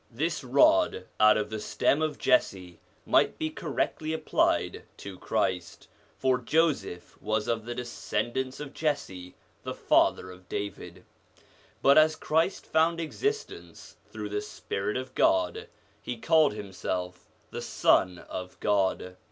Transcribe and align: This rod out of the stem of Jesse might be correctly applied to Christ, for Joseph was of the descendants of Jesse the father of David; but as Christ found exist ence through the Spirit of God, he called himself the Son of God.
This 0.09 0.43
rod 0.43 1.05
out 1.19 1.37
of 1.37 1.51
the 1.51 1.59
stem 1.59 2.01
of 2.01 2.17
Jesse 2.17 2.79
might 3.05 3.37
be 3.37 3.51
correctly 3.51 4.13
applied 4.13 4.81
to 4.97 5.19
Christ, 5.19 5.87
for 6.17 6.39
Joseph 6.39 7.21
was 7.21 7.47
of 7.47 7.65
the 7.65 7.75
descendants 7.75 8.59
of 8.59 8.73
Jesse 8.73 9.35
the 9.61 9.75
father 9.75 10.31
of 10.31 10.49
David; 10.49 11.05
but 11.83 11.99
as 11.99 12.15
Christ 12.15 12.65
found 12.65 12.99
exist 12.99 13.51
ence 13.51 13.97
through 14.09 14.29
the 14.29 14.41
Spirit 14.41 14.97
of 14.97 15.13
God, 15.13 15.67
he 16.01 16.17
called 16.17 16.53
himself 16.53 17.29
the 17.51 17.61
Son 17.61 18.17
of 18.27 18.59
God. 18.59 19.17